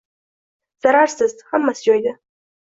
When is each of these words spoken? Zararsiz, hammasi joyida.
Zararsiz, 0.85 1.37
hammasi 1.53 1.87
joyida. 1.91 2.17